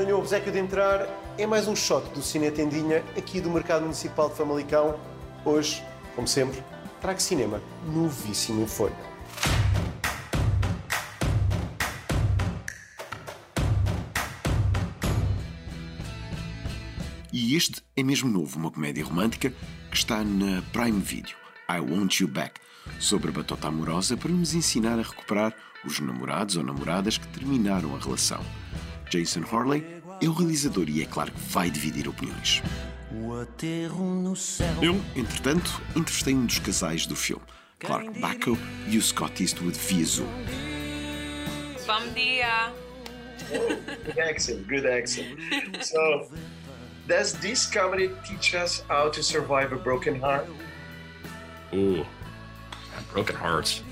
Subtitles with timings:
[0.00, 1.06] Tenho o obsequio de entrar
[1.36, 4.98] em mais um shot do Cine Tendinha, aqui do Mercado Municipal de Famalicão.
[5.44, 5.84] Hoje,
[6.16, 6.64] como sempre,
[7.02, 8.96] trago cinema novíssimo em folha.
[17.30, 19.52] E este é mesmo novo, uma comédia romântica
[19.90, 21.36] que está na Prime Video,
[21.68, 22.58] I Want You Back,
[22.98, 25.54] sobre a batota amorosa para nos ensinar a recuperar
[25.84, 28.42] os namorados ou namoradas que terminaram a relação.
[29.10, 29.84] Jason Horley
[30.22, 32.62] é o realizador e é claro que vai dividir opiniões.
[34.80, 37.42] Eu, entretanto, entrevistei um dos casais do filme,
[37.80, 38.56] Clark Bacco
[38.86, 40.28] e o Scott Eastwood via Zoom.
[41.86, 42.72] Bom dia!
[43.50, 45.36] Good accent, good accent.
[45.82, 46.30] So,
[47.08, 50.46] does this comedy teach us how to survive a broken heart?
[51.74, 52.06] Ooh,
[53.12, 53.82] broken hearts.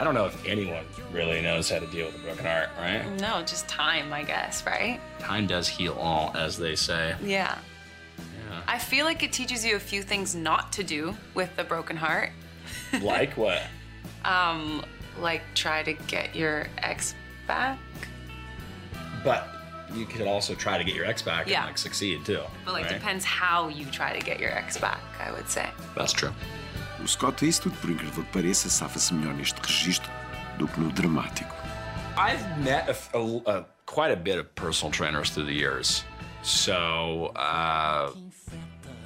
[0.00, 3.04] I don't know if anyone really knows how to deal with a broken heart, right?
[3.20, 5.00] No, just time, I guess, right?
[5.18, 7.16] Time does heal all, as they say.
[7.22, 7.58] Yeah.
[8.48, 8.60] Yeah.
[8.68, 11.96] I feel like it teaches you a few things not to do with the broken
[11.96, 12.30] heart.
[13.02, 13.62] Like what?
[14.24, 14.84] Um,
[15.18, 17.14] like try to get your ex
[17.46, 17.78] back.
[19.24, 19.48] But
[19.94, 21.58] you could also try to get your ex back Yeah.
[21.58, 22.40] and like succeed too.
[22.64, 22.94] But like right?
[22.94, 25.66] depends how you try to get your ex back, I would say.
[25.96, 26.32] That's true.
[27.02, 30.10] O Scott Eastwood, por incrível que pareça, safa-se melhor neste registro
[30.58, 31.54] do que no dramático.
[32.16, 36.04] I've met a, a- a- quite a bit of personal trainers through the years.
[36.42, 38.10] So uh,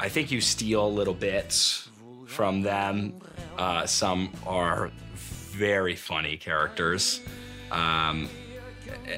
[0.00, 1.90] I think you steal little bits
[2.26, 3.14] from them.
[3.58, 4.90] Uh, some are
[5.50, 7.20] very funny characters.
[7.70, 8.28] Um,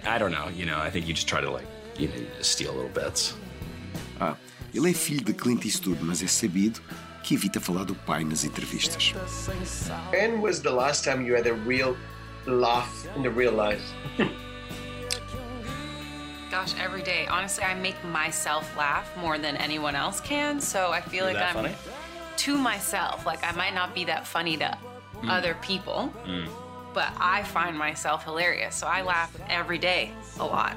[0.04, 1.66] I don't know, you know, I think you just try to like,
[1.96, 3.34] you know, steal little bits.
[4.20, 4.36] Ah,
[4.74, 6.80] ele é filho de Clint Eastwood, mas é sabido
[7.24, 9.14] que evita falar do pai nas entrevistas.
[10.10, 11.96] When was the last time you had a real
[12.46, 13.82] laugh in the real life?
[16.50, 17.26] Gosh, every day.
[17.26, 20.60] Honestly, I make myself laugh more than anyone else can.
[20.60, 21.74] So I feel like I'm funny?
[22.36, 23.24] to myself.
[23.24, 24.76] Like I might not be that funny to
[25.14, 25.30] mm.
[25.30, 26.46] other people, mm.
[26.92, 28.76] but I find myself hilarious.
[28.76, 30.76] So I laugh every day a lot.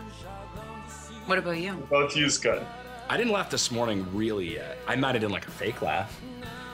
[1.25, 1.73] What about you?
[1.73, 2.63] About you, Scott.
[3.09, 4.77] I didn't laugh this morning really yet.
[4.87, 6.19] I might have done like a fake laugh,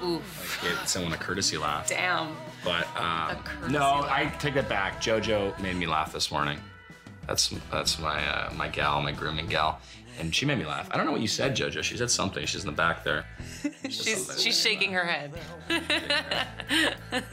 [0.03, 0.59] Oof.
[0.62, 1.88] gave someone a courtesy laugh.
[1.88, 2.36] Damn.
[2.64, 3.38] But um,
[3.72, 4.09] no, laugh.
[4.09, 5.02] I take that back.
[5.02, 6.59] JoJo made me laugh this morning.
[7.28, 9.80] That's that's my uh, my gal, my grooming gal,
[10.19, 10.90] and she made me laugh.
[10.92, 11.81] I don't know what you said, JoJo.
[11.84, 12.46] She said something.
[12.46, 13.25] She's in the back there.
[13.90, 15.31] She's she's shaking her head.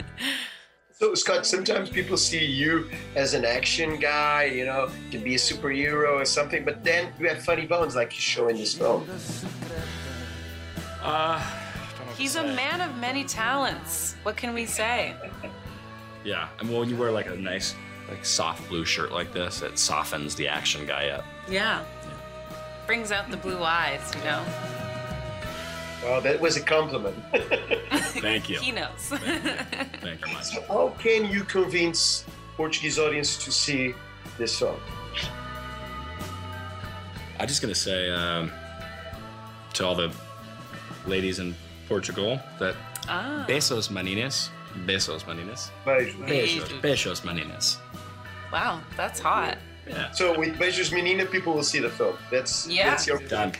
[1.01, 5.37] So, Scott, sometimes people see you as an action guy, you know, to be a
[5.39, 9.09] superhero or something, but then you have funny bones like you show in this film.
[11.01, 11.43] Uh,
[12.21, 14.15] He's a man of many talents.
[14.21, 15.15] What can we say?
[16.23, 16.49] yeah.
[16.59, 17.73] I mean, when you wear like a nice,
[18.07, 21.25] like soft blue shirt like this, it softens the action guy up.
[21.49, 21.83] Yeah.
[22.85, 24.45] Brings out the blue eyes, you know.
[26.03, 27.15] Well, that was a compliment.
[28.21, 28.59] Thank you.
[28.59, 28.89] He knows.
[28.97, 30.59] Thank you very much.
[30.67, 32.23] How can you convince
[32.55, 33.95] Portuguese audience to see
[34.37, 34.79] this film?
[37.39, 38.51] I'm just gonna say um,
[39.73, 40.13] to all the
[41.07, 41.55] ladies in
[41.91, 42.75] Portugal that
[43.09, 43.43] ah.
[43.47, 44.49] besos meninas,
[44.87, 46.15] besos meninas, Beijo.
[46.25, 47.77] besos, besos meninas.
[48.51, 49.57] Wow, that's hot.
[49.87, 50.11] Yeah.
[50.11, 52.15] So with Beijos Menina, people will see the film.
[52.31, 52.89] That's Yeah.
[52.89, 53.51] that's your Done.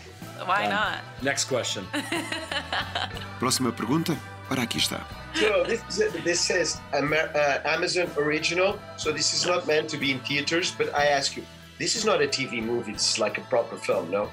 [0.46, 0.70] Why Done.
[0.70, 0.98] not?
[1.22, 1.86] Next question.
[3.40, 4.16] Próxima pergunta?
[4.50, 5.02] Ora, aqui está.
[5.34, 8.80] So this is this says Amer- uh, Amazon original.
[8.98, 10.72] So this is not meant to be in theaters.
[10.78, 11.44] But I ask you,
[11.80, 12.92] this is not a TV movie.
[12.92, 14.30] It's like a proper film, no?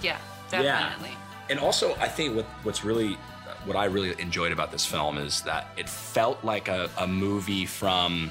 [0.00, 0.18] Yeah,
[0.50, 1.14] definitely.
[1.14, 1.50] Yeah.
[1.50, 3.16] And also, I think what what's really
[3.64, 7.66] what I really enjoyed about this film is that it felt like a, a movie
[7.66, 8.30] from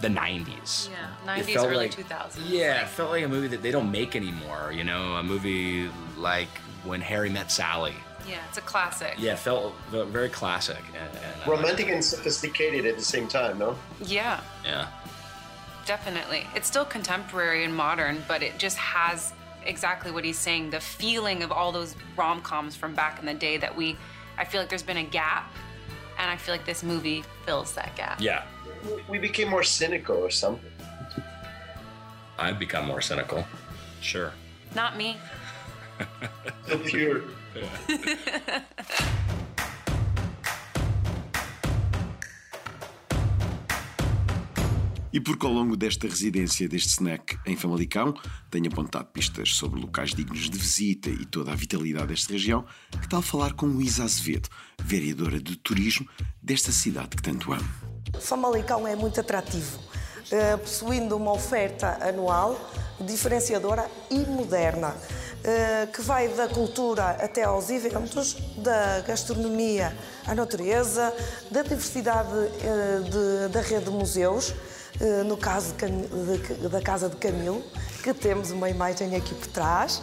[0.00, 0.88] the 90s.
[0.90, 2.38] Yeah, It 90s, felt early like- 2000s.
[2.48, 4.72] Yeah, it felt like a movie that they don't make anymore.
[4.72, 6.48] You know, a movie like
[6.84, 7.94] When Harry Met Sally.
[8.28, 9.14] Yeah, it's a classic.
[9.18, 10.78] Yeah, it felt, felt very classic.
[10.88, 13.76] And, and I like Romantic and sophisticated at the same time, no?
[14.04, 14.40] Yeah.
[14.64, 14.86] Yeah.
[15.84, 16.46] definitely.
[16.54, 19.32] It's still contemporary and modern, but it just has
[19.66, 23.34] exactly what he's saying the feeling of all those rom coms from back in the
[23.34, 23.96] day that we,
[24.38, 25.52] I feel like there's been a gap,
[26.18, 28.20] and I feel like this movie fills that gap.
[28.20, 28.44] Yeah.
[29.08, 30.70] We became more cynical or something.
[32.38, 33.44] I've become more cynical.
[34.00, 34.32] Sure.
[34.74, 35.16] Not me.
[36.66, 37.22] So pure.
[45.12, 48.14] E porque ao longo desta residência deste snack em Famalicão
[48.50, 52.64] tenho apontado pistas sobre locais dignos de visita e toda a vitalidade desta região,
[53.00, 54.48] que tal falar com Luísa Azevedo,
[54.82, 56.08] vereadora de turismo
[56.42, 57.68] desta cidade que tanto amo?
[58.20, 59.78] Famalicão é muito atrativo,
[60.30, 62.58] eh, possuindo uma oferta anual
[62.98, 64.94] diferenciadora e moderna,
[65.44, 69.94] eh, que vai da cultura até aos eventos, da gastronomia
[70.26, 71.12] à natureza,
[71.50, 72.30] da diversidade
[72.62, 74.54] eh, da rede de museus,
[75.24, 77.62] no caso de, de, da Casa de Camilo,
[78.02, 80.02] que temos uma imagem aqui por trás,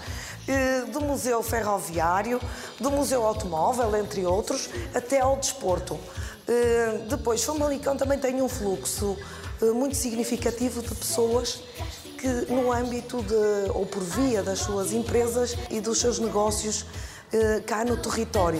[0.91, 2.41] do Museu Ferroviário,
[2.79, 5.99] do Museu Automóvel, entre outros, até ao desporto.
[7.07, 9.15] Depois, Famalicão também tem um fluxo
[9.75, 11.61] muito significativo de pessoas
[12.19, 16.85] que no âmbito de, ou por via das suas empresas e dos seus negócios
[17.31, 18.59] eh, cá no território.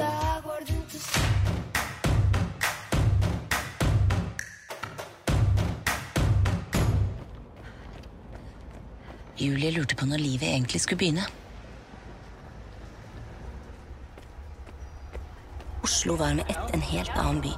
[9.49, 11.23] Julie lurte på når livet egentlig skulle begynne.
[15.83, 17.53] Oslo var med ett en helt annen by.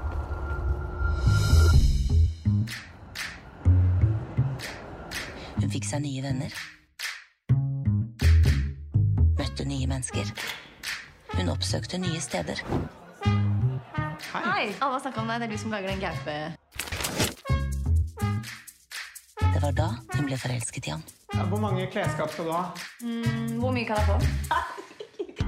[5.58, 6.56] Hun fikk seg nye venner.
[9.36, 10.32] Møtte nye mennesker.
[11.36, 12.64] Hun oppsøkte nye steder.
[14.32, 14.72] Hei.
[14.80, 15.44] Alle har snakka om deg.
[15.44, 16.61] Det er du som lager den gaupe...
[19.62, 21.02] Det var da hun ble forelsket i ham.
[21.36, 22.62] Ja, hvor mange klesskap skal du ha?
[23.06, 24.16] Mm, hvor mye kan jeg få?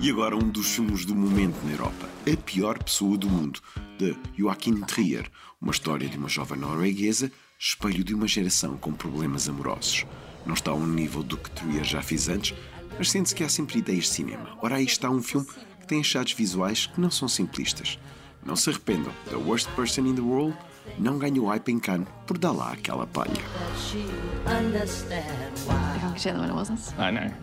[0.03, 3.59] E agora um dos filmes do momento na Europa, A Pior Pessoa do Mundo,
[3.97, 5.25] de Joaquim Trier,
[5.59, 10.05] uma história de uma jovem norueguesa espelho de uma geração com problemas amorosos.
[10.45, 12.55] Não está ao nível do que Trier já fez antes,
[12.95, 14.55] mas sente-se que há sempre ideias de cinema.
[14.61, 15.47] Ora, aí está um filme
[15.79, 17.97] que tem achados visuais que não são simplistas.
[18.45, 20.55] Não se arrependam, The Worst Person in the World
[20.97, 23.41] não ganhou hype em Cannes por dar lá aquela palha.
[23.73, 23.95] Oss.
[26.97, 27.33] Nei, nei.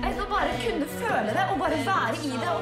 [0.00, 2.54] Jeg skal bare kunne føle det og bare være i det.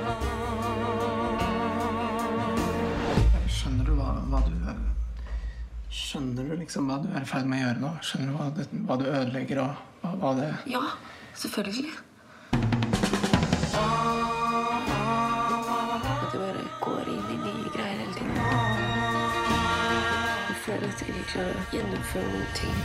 [3.49, 4.53] Skjønner du hva, hva du
[6.09, 7.89] Skjønner du liksom hva du er i ferd med å gjøre nå?
[8.05, 10.85] Skjønner du hva, det, hva du ødelegger, og hva, hva det Ja,
[11.37, 12.08] selvfølgelig.
[21.29, 22.77] Klarer å gjennomføre noen ting.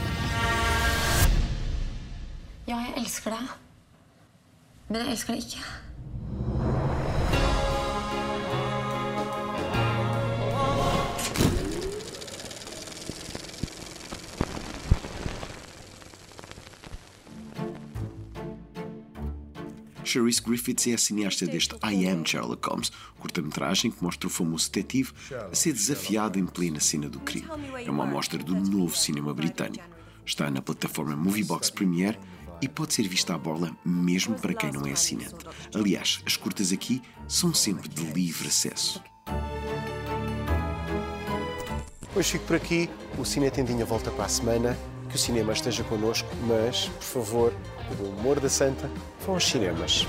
[2.68, 3.54] Ja, jeg elsker deg.
[4.88, 5.62] Men jeg elsker deg ikke.
[20.04, 24.70] Charisse Griffiths é a cineasta deste I Am Sherlock Holmes, curta-metragem que mostra o famoso
[24.70, 25.12] detetive
[25.50, 27.48] a ser desafiado em plena cena do crime.
[27.84, 29.84] É uma amostra do novo cinema britânico.
[30.24, 32.18] Está na plataforma Moviebox Premiere
[32.60, 35.44] e pode ser vista à borla mesmo para quem não é assinante.
[35.74, 39.02] Aliás, as curtas aqui são sempre de livre acesso.
[42.14, 42.88] Hoje fico por aqui.
[43.18, 44.93] O Cine Tendinha volta para a semana.
[45.14, 47.52] Que o cinema esteja connosco, mas, por favor,
[47.88, 48.90] pelo amor da santa,
[49.24, 50.04] vão aos cinemas.